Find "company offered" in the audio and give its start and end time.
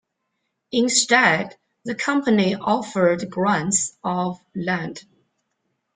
1.93-3.29